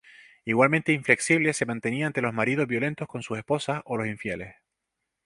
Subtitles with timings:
[0.45, 4.55] Igualmente inflexible se mantenía ante los maridos violentos con sus esposas o los infieles.